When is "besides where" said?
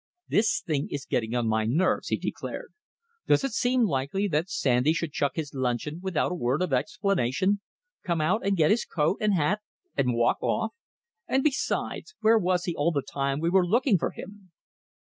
11.43-12.39